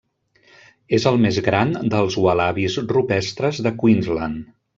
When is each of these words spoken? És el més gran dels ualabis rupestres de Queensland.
És 0.97 1.03
el 1.11 1.19
més 1.25 1.37
gran 1.47 1.73
dels 1.95 2.17
ualabis 2.23 2.79
rupestres 2.95 3.61
de 3.69 3.75
Queensland. 3.85 4.43